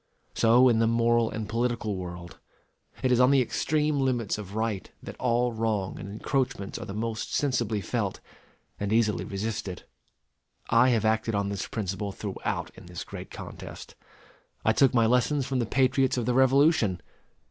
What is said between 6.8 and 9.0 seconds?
the most sensibly felt and